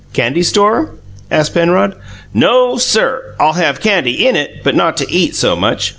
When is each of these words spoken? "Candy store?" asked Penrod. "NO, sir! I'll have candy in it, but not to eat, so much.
"Candy 0.13 0.41
store?" 0.41 0.95
asked 1.29 1.53
Penrod. 1.53 1.93
"NO, 2.33 2.77
sir! 2.77 3.35
I'll 3.39 3.53
have 3.53 3.79
candy 3.81 4.27
in 4.27 4.35
it, 4.35 4.63
but 4.63 4.73
not 4.73 4.97
to 4.97 5.11
eat, 5.11 5.35
so 5.35 5.55
much. 5.55 5.89